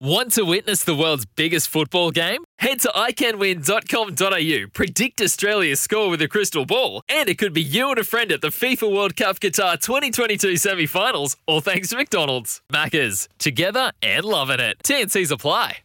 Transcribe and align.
Want 0.00 0.32
to 0.32 0.42
witness 0.42 0.84
the 0.84 0.94
world's 0.94 1.24
biggest 1.24 1.68
football 1.68 2.10
game? 2.10 2.44
Head 2.58 2.80
to 2.80 2.88
iCanWin.com.au, 2.88 4.68
predict 4.74 5.22
Australia's 5.22 5.80
score 5.80 6.10
with 6.10 6.20
a 6.20 6.28
crystal 6.28 6.66
ball, 6.66 7.00
and 7.08 7.30
it 7.30 7.38
could 7.38 7.54
be 7.54 7.62
you 7.62 7.88
and 7.88 7.98
a 7.98 8.04
friend 8.04 8.30
at 8.30 8.42
the 8.42 8.48
FIFA 8.48 8.94
World 8.94 9.16
Cup 9.16 9.40
Qatar 9.40 9.80
2022 9.80 10.58
semi 10.58 10.84
finals, 10.84 11.38
all 11.46 11.62
thanks 11.62 11.88
to 11.88 11.96
McDonald's. 11.96 12.60
Maccas, 12.70 13.26
together 13.38 13.90
and 14.02 14.26
loving 14.26 14.60
it. 14.60 14.76
TNC's 14.84 15.30
apply. 15.30 15.78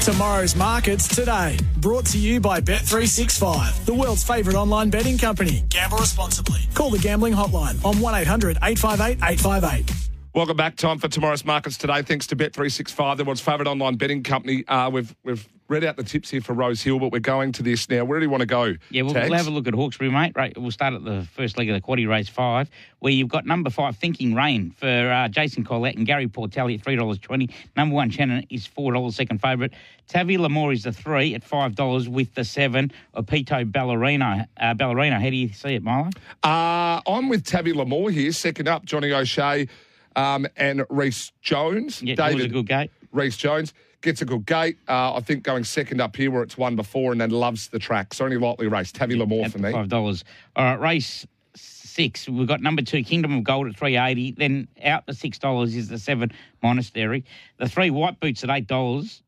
Tomorrow's 0.00 0.56
markets 0.56 1.06
today. 1.06 1.56
Brought 1.76 2.06
to 2.06 2.18
you 2.18 2.40
by 2.40 2.60
Bet365, 2.60 3.84
the 3.84 3.94
world's 3.94 4.24
favourite 4.24 4.56
online 4.56 4.90
betting 4.90 5.16
company. 5.16 5.62
Gamble 5.68 5.98
responsibly. 5.98 6.62
Call 6.74 6.90
the 6.90 6.98
gambling 6.98 7.34
hotline 7.34 7.82
on 7.84 8.00
1 8.00 8.14
800 8.16 8.56
858 8.60 9.18
858. 9.22 10.11
Welcome 10.34 10.56
back. 10.56 10.76
Time 10.76 10.98
for 10.98 11.08
tomorrow's 11.08 11.44
markets 11.44 11.76
today. 11.76 12.00
Thanks 12.00 12.26
to 12.28 12.36
Bet365, 12.36 13.18
the 13.18 13.24
world's 13.24 13.42
favourite 13.42 13.68
online 13.68 13.96
betting 13.96 14.22
company. 14.22 14.66
Uh, 14.66 14.88
we've 14.88 15.14
we've 15.24 15.46
read 15.68 15.84
out 15.84 15.98
the 15.98 16.02
tips 16.02 16.30
here 16.30 16.40
for 16.40 16.54
Rose 16.54 16.80
Hill, 16.80 16.98
but 16.98 17.12
we're 17.12 17.18
going 17.18 17.52
to 17.52 17.62
this 17.62 17.86
now. 17.90 18.06
Where 18.06 18.18
do 18.18 18.24
you 18.24 18.30
want 18.30 18.40
to 18.40 18.46
go? 18.46 18.74
Yeah, 18.88 19.02
we'll, 19.02 19.12
we'll 19.12 19.34
have 19.34 19.46
a 19.46 19.50
look 19.50 19.68
at 19.68 19.74
Hawkesbury, 19.74 20.10
mate. 20.10 20.32
Right, 20.34 20.56
we'll 20.56 20.70
start 20.70 20.94
at 20.94 21.04
the 21.04 21.28
first 21.34 21.58
leg 21.58 21.68
of 21.68 21.74
the 21.74 21.82
quaddy 21.82 22.08
race 22.08 22.30
five, 22.30 22.70
where 23.00 23.12
you've 23.12 23.28
got 23.28 23.44
number 23.44 23.68
five, 23.68 23.94
Thinking 23.98 24.34
Rain, 24.34 24.70
for 24.70 24.86
uh, 24.86 25.28
Jason 25.28 25.64
Collett 25.64 25.98
and 25.98 26.06
Gary 26.06 26.28
Portelli 26.28 26.78
at 26.78 26.82
three 26.82 26.96
dollars 26.96 27.18
twenty. 27.18 27.50
Number 27.76 27.94
one, 27.94 28.08
Shannon 28.08 28.46
is 28.48 28.66
four 28.66 28.94
dollars, 28.94 29.16
second 29.16 29.42
favourite. 29.42 29.74
Tavi 30.08 30.38
Lamore 30.38 30.72
is 30.72 30.84
the 30.84 30.92
three 30.92 31.34
at 31.34 31.44
five 31.44 31.74
dollars 31.74 32.08
with 32.08 32.34
the 32.34 32.44
seven. 32.44 32.90
Opito 33.14 33.70
Ballerino. 33.70 34.46
Uh, 34.58 34.72
Ballerino, 34.72 35.20
how 35.20 35.28
do 35.28 35.36
you 35.36 35.52
see 35.52 35.74
it, 35.74 35.82
Milo? 35.82 36.08
Uh, 36.42 37.02
I'm 37.06 37.28
with 37.28 37.44
Tavi 37.44 37.74
Lamore 37.74 38.10
here. 38.10 38.32
Second 38.32 38.66
up, 38.66 38.86
Johnny 38.86 39.12
O'Shea 39.12 39.68
um, 40.16 40.46
and 40.56 40.84
Reece 40.88 41.32
Jones. 41.40 42.02
Yeah, 42.02 42.14
it 42.14 42.34
was 42.34 42.44
a 42.44 42.48
good 42.48 42.66
gate. 42.66 42.90
Reece 43.12 43.36
Jones 43.36 43.74
gets 44.00 44.20
a 44.20 44.24
good 44.24 44.44
gate. 44.46 44.78
Uh, 44.88 45.14
I 45.14 45.20
think 45.20 45.44
going 45.44 45.64
second 45.64 46.00
up 46.00 46.16
here 46.16 46.30
where 46.30 46.42
it's 46.42 46.58
won 46.58 46.76
before 46.76 47.12
and 47.12 47.20
then 47.20 47.30
loves 47.30 47.68
the 47.68 47.78
track. 47.78 48.14
So 48.14 48.24
only 48.24 48.36
lightly 48.36 48.66
raced. 48.66 48.94
Tabby 48.94 49.16
Lamore 49.16 49.50
for 49.50 49.58
me. 49.58 49.72
Five 49.72 49.88
dollars. 49.88 50.24
All 50.56 50.64
right, 50.64 50.80
race 50.80 51.26
six. 51.54 52.28
We've 52.28 52.48
got 52.48 52.60
number 52.60 52.82
two, 52.82 53.02
Kingdom 53.04 53.36
of 53.36 53.44
Gold 53.44 53.68
at 53.68 53.76
three 53.76 53.96
eighty. 53.96 54.32
Then 54.32 54.68
out 54.82 55.06
the 55.06 55.14
six 55.14 55.38
dollars 55.38 55.74
is 55.74 55.88
the 55.88 55.98
seven 55.98 56.32
Monastery. 56.62 57.24
The 57.58 57.68
three 57.68 57.90
White 57.90 58.20
Boots 58.20 58.44
at 58.44 58.50
eight 58.50 58.66
dollars. 58.66 59.22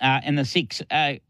Uh, 0.00 0.20
and 0.22 0.38
the 0.38 0.44
six, 0.44 0.80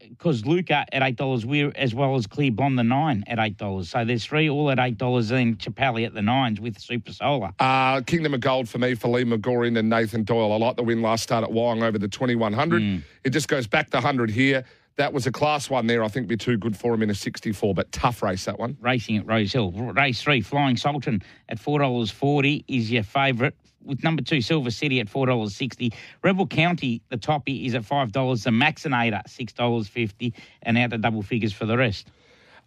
because 0.09 0.45
Luca 0.45 0.85
at 0.91 1.01
eight 1.01 1.15
dollars, 1.15 1.45
we're 1.45 1.71
as 1.75 1.95
well 1.95 2.15
as 2.15 2.27
Clear 2.27 2.51
Blonde 2.51 2.77
the 2.77 2.83
nine 2.83 3.23
at 3.27 3.39
eight 3.39 3.57
dollars. 3.57 3.89
So 3.89 4.05
there's 4.05 4.25
three 4.25 4.49
all 4.49 4.69
at 4.69 4.79
eight 4.79 4.97
dollars, 4.97 5.31
and 5.31 5.57
Chapali 5.57 6.05
at 6.05 6.13
the 6.13 6.21
nines 6.21 6.61
with 6.61 6.79
Super 6.79 7.11
Solar. 7.11 7.51
Uh, 7.59 8.01
Kingdom 8.01 8.33
of 8.33 8.41
Gold 8.41 8.69
for 8.69 8.77
me 8.77 8.95
for 8.95 9.07
Lee 9.07 9.23
McGorin 9.23 9.77
and 9.77 9.89
Nathan 9.89 10.23
Doyle. 10.23 10.51
I 10.51 10.57
like 10.57 10.75
the 10.75 10.83
win 10.83 11.01
last 11.01 11.23
start 11.23 11.43
at 11.43 11.49
Wyong 11.49 11.83
over 11.83 11.97
the 11.97 12.07
2100. 12.07 12.81
Mm. 12.81 13.01
It 13.23 13.31
just 13.31 13.47
goes 13.47 13.67
back 13.67 13.89
to 13.91 13.97
100 13.97 14.29
here. 14.29 14.65
That 14.99 15.13
was 15.13 15.25
a 15.25 15.31
class 15.31 15.69
one 15.69 15.87
there. 15.87 16.03
I 16.03 16.09
think 16.09 16.27
be 16.27 16.35
too 16.35 16.57
good 16.57 16.75
for 16.75 16.93
him 16.93 17.01
in 17.01 17.09
a 17.09 17.15
64, 17.15 17.73
but 17.73 17.89
tough 17.93 18.21
race 18.21 18.43
that 18.43 18.59
one. 18.59 18.75
Racing 18.81 19.15
at 19.15 19.25
Rose 19.25 19.53
Hill. 19.53 19.71
Race 19.71 20.21
three, 20.21 20.41
Flying 20.41 20.75
Sultan 20.75 21.21
at 21.47 21.57
four 21.57 21.79
dollars 21.79 22.11
forty 22.11 22.65
is 22.67 22.91
your 22.91 23.03
favourite. 23.03 23.53
With 23.85 24.03
number 24.03 24.21
two, 24.21 24.41
Silver 24.41 24.71
City 24.71 24.99
at 24.99 25.07
four 25.07 25.25
dollars 25.25 25.55
sixty. 25.55 25.93
Rebel 26.21 26.45
County, 26.45 27.01
the 27.07 27.15
toppy 27.15 27.65
is 27.65 27.75
at 27.75 27.85
five 27.85 28.11
dollars. 28.11 28.43
The 28.43 28.49
Maxinator 28.49 29.21
six 29.25 29.53
dollars 29.53 29.87
fifty, 29.87 30.33
and 30.63 30.77
out 30.77 30.89
to 30.89 30.97
double 30.97 31.21
figures 31.21 31.53
for 31.53 31.65
the 31.65 31.77
rest. 31.77 32.09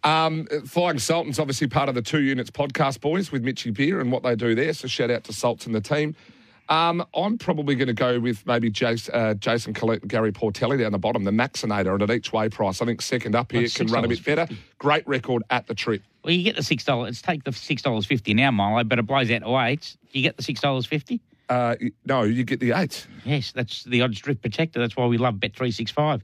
Um, 0.03 0.47
Flying 0.65 0.97
Sultan's 0.97 1.37
obviously 1.37 1.67
part 1.67 1.87
of 1.87 1.93
the 1.93 2.01
Two 2.01 2.23
Units 2.23 2.49
podcast, 2.49 2.99
boys, 2.99 3.31
with 3.31 3.43
Mitchy 3.43 3.69
Beer 3.69 4.01
and 4.01 4.11
what 4.11 4.23
they 4.23 4.35
do 4.35 4.55
there. 4.55 4.73
So 4.73 4.87
shout 4.87 5.11
out 5.11 5.23
to 5.25 5.33
Sults 5.33 5.67
and 5.67 5.75
the 5.75 5.81
team. 5.81 6.15
Um, 6.69 7.05
I'm 7.13 7.37
probably 7.37 7.75
going 7.75 7.87
to 7.87 7.93
go 7.93 8.19
with 8.19 8.45
maybe 8.47 8.69
Jason, 8.69 9.13
uh, 9.13 9.33
Jason 9.33 9.73
Collett 9.73 10.01
and 10.01 10.09
Gary 10.09 10.31
Portelli 10.31 10.79
down 10.79 10.93
the 10.93 10.97
bottom, 10.97 11.23
the 11.23 11.31
Maxinator, 11.31 11.93
and 11.93 12.03
at 12.03 12.11
each 12.11 12.31
way 12.31 12.47
price. 12.49 12.81
I 12.81 12.85
think 12.85 13.01
second 13.01 13.35
up 13.35 13.51
here 13.51 13.61
That's 13.61 13.75
can 13.75 13.87
run 13.87 14.05
a 14.05 14.07
bit 14.07 14.23
better. 14.23 14.47
Great 14.79 15.05
record 15.07 15.43
at 15.49 15.67
the 15.67 15.75
trip. 15.75 16.01
Well, 16.23 16.33
you 16.33 16.43
get 16.43 16.55
the 16.55 16.63
six 16.63 16.85
dollars. 16.85 17.07
Let's 17.07 17.21
take 17.21 17.43
the 17.43 17.51
six 17.51 17.81
dollars 17.81 18.05
fifty 18.05 18.33
now, 18.33 18.51
Milo, 18.51 18.83
but 18.85 18.97
it 18.97 19.05
blows 19.05 19.29
out 19.29 19.39
to 19.39 19.57
eight. 19.59 19.97
You 20.11 20.21
get 20.21 20.37
the 20.37 20.43
six 20.43 20.61
dollars 20.61 20.85
fifty. 20.85 21.19
Uh, 21.49 21.75
no, 22.05 22.23
you 22.23 22.45
get 22.45 22.61
the 22.61 22.71
eight. 22.71 23.05
Yes, 23.25 23.51
that's 23.51 23.83
the 23.83 24.01
odds 24.01 24.19
drift 24.19 24.41
protector. 24.41 24.79
That's 24.79 24.95
why 24.95 25.05
we 25.05 25.17
love 25.17 25.39
Bet 25.39 25.55
three 25.55 25.71
six 25.71 25.91
five. 25.91 26.23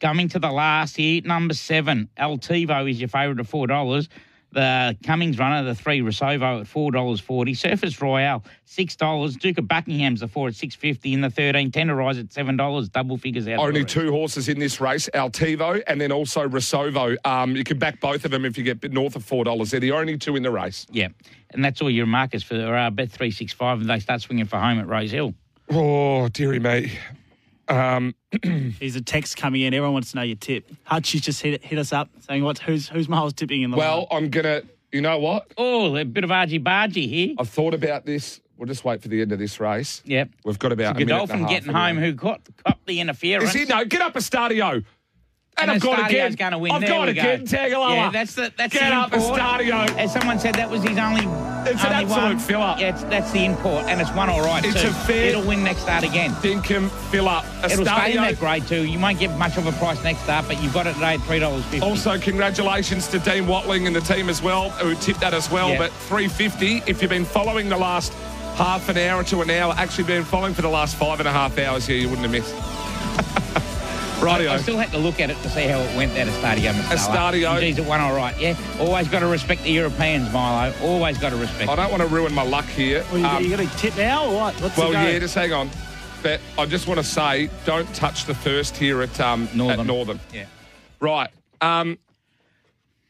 Coming 0.00 0.28
to 0.28 0.38
the 0.38 0.52
last 0.52 0.96
here, 0.96 1.22
number 1.24 1.54
seven, 1.54 2.08
Altivo 2.18 2.88
is 2.88 3.00
your 3.00 3.08
favourite 3.08 3.40
at 3.40 3.46
four 3.46 3.66
dollars. 3.66 4.10
The 4.50 4.96
Cummings 5.04 5.38
runner, 5.38 5.62
the 5.62 5.74
three 5.74 6.00
Rosovo 6.00 6.60
at 6.60 6.66
four 6.66 6.90
dollars 6.90 7.20
forty. 7.20 7.52
Surface 7.52 8.00
Royale 8.00 8.42
six 8.64 8.96
dollars. 8.96 9.36
Duke 9.36 9.58
of 9.58 9.68
Buckingham's 9.68 10.20
the 10.20 10.28
four 10.28 10.48
at 10.48 10.54
six 10.54 10.74
fifty, 10.74 11.12
In 11.12 11.20
the 11.20 11.28
thirteen 11.28 11.70
Tenderize 11.70 12.18
at 12.18 12.32
seven 12.32 12.56
dollars. 12.56 12.88
Double 12.88 13.18
figures 13.18 13.46
out. 13.46 13.58
Only 13.58 13.82
the 13.82 13.88
two 13.88 14.10
horses 14.10 14.48
in 14.48 14.58
this 14.58 14.80
race, 14.80 15.08
Altivo 15.12 15.82
and 15.86 16.00
then 16.00 16.12
also 16.12 16.48
Rosovo. 16.48 17.16
Um, 17.26 17.56
you 17.56 17.64
can 17.64 17.78
back 17.78 18.00
both 18.00 18.24
of 18.24 18.30
them 18.30 18.44
if 18.46 18.56
you 18.56 18.64
get 18.64 18.90
north 18.90 19.16
of 19.16 19.24
$4. 19.24 19.70
They're 19.70 19.80
the 19.80 19.92
only 19.92 20.16
two 20.16 20.34
in 20.34 20.42
the 20.42 20.50
race. 20.50 20.86
Yeah, 20.90 21.08
and 21.50 21.62
that's 21.62 21.82
all 21.82 21.90
your 21.90 22.06
markers 22.06 22.42
for 22.42 22.74
uh, 22.74 22.90
Bet 22.90 23.10
three 23.10 23.30
six 23.30 23.52
five, 23.52 23.80
and 23.80 23.90
they 23.90 24.00
start 24.00 24.22
swinging 24.22 24.46
for 24.46 24.58
home 24.58 24.78
at 24.78 24.86
Rose 24.88 25.10
Hill. 25.10 25.34
Oh, 25.70 26.28
dearie 26.28 26.58
me. 26.58 26.92
Um, 27.68 28.14
There's 28.42 28.96
a 28.96 29.02
text 29.02 29.36
coming 29.36 29.62
in. 29.62 29.74
Everyone 29.74 29.94
wants 29.94 30.12
to 30.12 30.16
know 30.16 30.22
your 30.22 30.36
tip. 30.36 30.70
Hutch, 30.84 31.14
you 31.14 31.20
just 31.20 31.42
hit, 31.42 31.62
hit 31.64 31.78
us 31.78 31.92
up 31.92 32.08
saying 32.26 32.44
what 32.44 32.58
who's 32.58 32.88
who's 32.88 33.08
Miles 33.08 33.32
tipping 33.32 33.62
in 33.62 33.70
the 33.70 33.76
well, 33.76 34.08
line? 34.10 34.24
I'm 34.24 34.30
going 34.30 34.44
to, 34.44 34.64
you 34.92 35.00
know 35.00 35.18
what? 35.18 35.52
Oh, 35.56 35.96
a 35.96 36.04
bit 36.04 36.24
of 36.24 36.30
argy 36.30 36.58
bargy 36.58 37.08
here. 37.08 37.34
I've 37.38 37.48
thought 37.48 37.74
about 37.74 38.06
this. 38.06 38.40
We'll 38.56 38.66
just 38.66 38.84
wait 38.84 39.00
for 39.00 39.08
the 39.08 39.22
end 39.22 39.30
of 39.30 39.38
this 39.38 39.60
race. 39.60 40.02
Yep. 40.04 40.30
We've 40.44 40.58
got 40.58 40.72
about 40.72 40.96
a 40.96 40.98
minute 40.98 41.12
and 41.12 41.30
a 41.30 41.36
half 41.36 41.48
getting 41.48 41.68
anyway. 41.68 41.88
home 41.88 41.98
who 41.98 42.14
caught, 42.16 42.40
caught 42.66 42.78
the 42.86 43.00
interference. 43.00 43.54
Is 43.54 43.54
he? 43.54 43.64
No, 43.66 43.84
get 43.84 44.00
up 44.00 44.16
a 44.16 44.18
stadio. 44.18 44.84
And, 45.60 45.62
And 45.62 45.70
I've 45.72 45.80
got 45.80 46.08
again. 46.08 46.32
going 46.34 46.52
to 46.52 46.58
win. 46.58 46.72
I've 46.72 46.80
there 46.80 46.90
got 46.90 47.08
we 47.08 47.14
go. 47.14 47.20
again. 47.20 47.46
Tagaloa. 47.46 47.94
Yeah, 47.94 48.10
that's 48.10 48.34
the 48.34 48.52
that's 48.56 48.72
Get 48.72 48.88
the 48.90 48.94
up, 48.96 49.12
import. 49.12 49.40
Estadio. 49.40 49.96
As 49.96 50.12
someone 50.12 50.38
said, 50.38 50.54
that 50.54 50.70
was 50.70 50.82
his 50.82 50.96
only. 50.98 51.22
It's 51.68 51.82
an 51.84 51.92
absolute 51.92 52.08
one. 52.22 52.38
filler. 52.38 52.76
Yeah, 52.78 52.90
it's, 52.94 53.02
that's 53.04 53.30
the 53.32 53.44
import, 53.44 53.84
and 53.86 54.00
it's 54.00 54.10
one 54.12 54.30
all 54.30 54.40
right 54.42 54.64
It's 54.64 54.80
too. 54.80 54.88
a 54.88 54.92
fair- 54.92 55.26
It'll 55.30 55.42
win 55.46 55.64
next 55.64 55.82
start 55.82 56.04
again. 56.04 56.30
Dinkum, 56.34 56.88
fill 57.10 57.28
up. 57.28 57.44
It'll 57.64 57.84
stay 57.84 58.12
in 58.14 58.22
that 58.22 58.38
grade 58.38 58.66
too. 58.66 58.86
You 58.86 58.98
won't 58.98 59.18
get 59.18 59.36
much 59.36 59.56
of 59.58 59.66
a 59.66 59.72
price 59.72 60.02
next 60.04 60.20
start, 60.22 60.46
but 60.46 60.62
you've 60.62 60.72
got 60.72 60.86
it 60.86 60.94
today 60.94 61.14
at 61.14 61.20
three 61.22 61.40
dollars 61.40 61.64
fifty. 61.64 61.80
Also, 61.86 62.18
congratulations 62.18 63.08
to 63.08 63.18
Dean 63.18 63.46
Watling 63.46 63.86
and 63.86 63.94
the 63.94 64.00
team 64.00 64.28
as 64.28 64.40
well, 64.40 64.70
who 64.70 64.94
tipped 64.94 65.20
that 65.20 65.34
as 65.34 65.50
well. 65.50 65.70
Yeah. 65.70 65.78
But 65.78 65.92
350, 66.08 66.84
if 66.86 67.02
you've 67.02 67.10
been 67.10 67.24
following 67.24 67.68
the 67.68 67.76
last 67.76 68.12
half 68.56 68.88
an 68.88 68.96
hour 68.96 69.22
to 69.24 69.40
an 69.42 69.50
hour, 69.50 69.74
actually 69.76 70.04
been 70.04 70.24
following 70.24 70.54
for 70.54 70.62
the 70.62 70.68
last 70.68 70.96
five 70.96 71.18
and 71.20 71.28
a 71.28 71.32
half 71.32 71.58
hours 71.58 71.86
here, 71.86 71.96
you 71.98 72.08
wouldn't 72.08 72.26
have 72.26 72.32
missed. 72.32 72.54
Rightio. 74.20 74.50
I 74.50 74.58
still 74.58 74.76
had 74.76 74.90
to 74.90 74.98
look 74.98 75.20
at 75.20 75.30
it 75.30 75.36
to 75.42 75.48
see 75.48 75.66
how 75.66 75.78
it 75.78 75.96
went 75.96 76.12
at 76.18 76.26
Estadio. 76.26 76.72
Estadio. 76.90 77.60
Geez, 77.60 77.78
it 77.78 77.86
won 77.86 78.00
all 78.00 78.14
right. 78.14 78.38
Yeah, 78.38 78.56
always 78.80 79.08
got 79.08 79.20
to 79.20 79.26
respect 79.26 79.62
the 79.62 79.70
Europeans, 79.70 80.32
Milo. 80.32 80.74
Always 80.82 81.18
got 81.18 81.30
to 81.30 81.36
respect. 81.36 81.70
I 81.70 81.76
don't 81.76 81.90
want 81.90 82.02
to 82.02 82.08
ruin 82.08 82.34
my 82.34 82.42
luck 82.42 82.64
here. 82.66 83.04
Well, 83.12 83.18
you, 83.20 83.26
Um, 83.26 83.44
you 83.44 83.50
got 83.50 83.60
a 83.60 83.78
tip 83.78 83.96
now 83.96 84.26
or 84.26 84.34
what? 84.34 84.54
What's 84.60 84.76
well, 84.76 84.92
go? 84.92 85.00
yeah, 85.00 85.18
just 85.18 85.34
hang 85.34 85.52
on. 85.52 85.70
But 86.22 86.40
I 86.58 86.66
just 86.66 86.88
want 86.88 86.98
to 86.98 87.04
say, 87.04 87.48
don't 87.64 87.92
touch 87.94 88.24
the 88.24 88.34
first 88.34 88.76
here 88.76 89.02
at 89.02 89.20
um, 89.20 89.48
Northern. 89.54 89.80
At 89.80 89.86
Northern. 89.86 90.20
Yeah. 90.34 90.46
Right. 91.00 91.30
Um, 91.60 91.98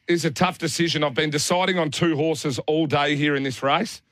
it's 0.07 0.25
a 0.25 0.31
tough 0.31 0.59
decision. 0.59 1.03
I've 1.03 1.15
been 1.15 1.31
deciding 1.31 1.79
on 1.79 1.91
two 1.91 2.17
horses 2.17 2.59
all 2.67 2.87
day 2.87 3.17
here 3.17 3.35
in 3.35 3.43
this 3.45 3.63
race, 3.63 4.03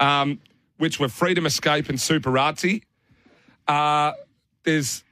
um, 0.00 0.38
which 0.76 1.00
were 1.00 1.08
Freedom 1.08 1.46
Escape 1.46 1.88
and 1.88 1.98
Superazzi. 1.98 2.82
Uh, 3.66 4.12
there's 4.64 5.02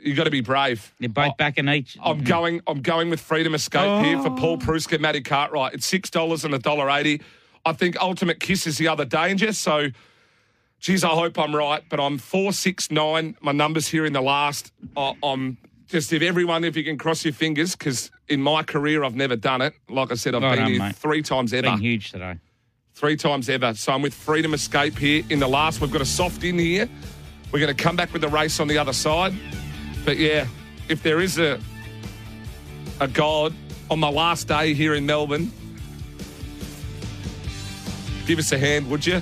you 0.00 0.14
got 0.14 0.24
to 0.24 0.30
be 0.30 0.40
brave. 0.40 0.94
They're 0.98 1.08
both 1.08 1.36
back 1.36 1.58
in 1.58 1.68
each. 1.68 1.96
I'm 2.02 2.16
mm-hmm. 2.16 2.24
going. 2.24 2.60
I'm 2.66 2.82
going 2.82 3.10
with 3.10 3.20
Freedom 3.20 3.54
Escape 3.54 4.04
here 4.04 4.20
for 4.22 4.30
Paul 4.30 4.54
oh. 4.54 4.56
Preusker, 4.58 5.00
Matty 5.00 5.20
Cartwright. 5.20 5.74
It's 5.74 5.86
six 5.86 6.10
dollars 6.10 6.44
and 6.44 6.54
a 6.54 6.58
dollar 6.58 6.90
eighty. 6.90 7.20
I 7.64 7.72
think 7.72 8.00
Ultimate 8.00 8.40
Kiss 8.40 8.66
is 8.66 8.78
the 8.78 8.88
other 8.88 9.04
danger. 9.04 9.52
So, 9.52 9.88
geez, 10.80 11.04
I 11.04 11.08
hope 11.08 11.38
I'm 11.38 11.54
right. 11.54 11.82
But 11.88 12.00
I'm 12.00 12.18
four 12.18 12.52
six 12.52 12.90
nine. 12.90 13.36
My 13.40 13.52
numbers 13.52 13.88
here 13.88 14.04
in 14.04 14.12
the 14.12 14.22
last. 14.22 14.72
I- 14.96 15.14
I'm 15.22 15.58
just 15.88 16.12
if 16.12 16.22
everyone, 16.22 16.64
if 16.64 16.76
you 16.76 16.84
can 16.84 16.98
cross 16.98 17.24
your 17.24 17.34
fingers, 17.34 17.74
because 17.74 18.10
in 18.28 18.42
my 18.42 18.62
career 18.62 19.04
I've 19.04 19.16
never 19.16 19.36
done 19.36 19.62
it. 19.62 19.74
Like 19.88 20.12
I 20.12 20.14
said, 20.14 20.34
I've 20.34 20.42
Well 20.42 20.52
been 20.52 20.60
done, 20.60 20.70
here 20.70 20.78
mate. 20.78 20.96
three 20.96 21.22
times 21.22 21.52
ever. 21.52 21.62
been 21.62 21.78
huge 21.78 22.12
today. 22.12 22.38
Three 22.94 23.16
times 23.16 23.48
ever. 23.48 23.74
So 23.74 23.92
I'm 23.92 24.02
with 24.02 24.14
Freedom 24.14 24.54
Escape 24.54 24.98
here 24.98 25.24
in 25.30 25.38
the 25.38 25.48
last. 25.48 25.80
We've 25.80 25.90
got 25.90 26.02
a 26.02 26.06
soft 26.06 26.44
in 26.44 26.58
here. 26.58 26.88
We're 27.52 27.60
going 27.60 27.74
to 27.74 27.82
come 27.82 27.96
back 27.96 28.12
with 28.12 28.22
the 28.22 28.28
race 28.28 28.60
on 28.60 28.68
the 28.68 28.76
other 28.76 28.92
side. 28.92 29.34
But 30.08 30.16
yeah, 30.16 30.46
if 30.88 31.02
there 31.02 31.20
is 31.20 31.38
a 31.38 31.60
a 32.98 33.06
God 33.06 33.52
on 33.90 34.00
my 34.00 34.08
last 34.08 34.48
day 34.48 34.72
here 34.72 34.94
in 34.94 35.04
Melbourne, 35.04 35.52
give 38.26 38.38
us 38.38 38.50
a 38.52 38.58
hand, 38.58 38.88
would 38.88 39.04
you? 39.04 39.20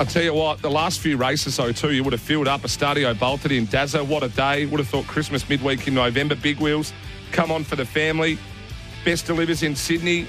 I'll 0.00 0.06
tell 0.06 0.22
you 0.22 0.32
what, 0.32 0.62
the 0.62 0.70
last 0.70 1.00
few 1.00 1.18
races, 1.18 1.58
though, 1.58 1.72
too, 1.72 1.92
you 1.92 2.02
would 2.02 2.14
have 2.14 2.22
filled 2.22 2.48
up. 2.48 2.62
Estadio 2.62 3.12
bolted 3.18 3.52
in 3.52 3.66
Dazza. 3.66 4.06
What 4.06 4.22
a 4.22 4.30
day. 4.30 4.64
Would 4.64 4.80
have 4.80 4.88
thought 4.88 5.06
Christmas 5.06 5.46
midweek 5.46 5.86
in 5.86 5.92
November. 5.92 6.34
Big 6.34 6.60
wheels. 6.60 6.94
Come 7.32 7.52
on 7.52 7.62
for 7.62 7.76
the 7.76 7.84
family. 7.84 8.38
Best 9.04 9.26
delivers 9.26 9.62
in 9.62 9.76
Sydney. 9.76 10.26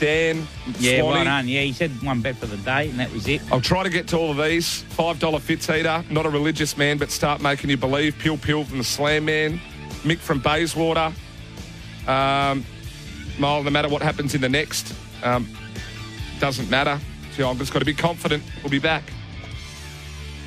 Dan. 0.00 0.48
Yeah, 0.78 1.00
Swanee. 1.00 1.02
well 1.02 1.24
done. 1.24 1.46
Yeah, 1.46 1.60
he 1.60 1.72
said 1.72 1.90
one 2.02 2.20
bet 2.22 2.36
for 2.36 2.46
the 2.46 2.56
day, 2.56 2.88
and 2.88 2.98
that 2.98 3.12
was 3.12 3.28
it. 3.28 3.40
I'll 3.52 3.60
try 3.60 3.82
to 3.82 3.90
get 3.90 4.08
to 4.08 4.16
all 4.18 4.30
of 4.30 4.38
these. 4.38 4.82
$5 4.96 5.40
Fitz 5.40 5.68
Eater. 5.70 6.02
Not 6.10 6.26
a 6.26 6.30
religious 6.30 6.76
man, 6.76 6.98
but 6.98 7.10
start 7.10 7.40
making 7.40 7.70
you 7.70 7.76
believe. 7.76 8.18
Pill 8.18 8.38
Pill 8.38 8.64
from 8.64 8.78
the 8.78 8.84
Slam 8.84 9.26
Man. 9.26 9.60
Mick 10.02 10.18
from 10.18 10.40
Bayswater. 10.40 11.12
Um, 12.06 12.64
well, 13.38 13.62
no 13.62 13.70
matter 13.70 13.88
what 13.88 14.02
happens 14.02 14.34
in 14.34 14.40
the 14.40 14.48
next, 14.48 14.94
um, 15.22 15.46
doesn't 16.40 16.70
matter. 16.70 16.98
So 17.36 17.48
I've 17.48 17.58
just 17.58 17.72
got 17.72 17.80
to 17.80 17.84
be 17.84 17.94
confident. 17.94 18.42
We'll 18.62 18.70
be 18.70 18.78
back. 18.78 19.04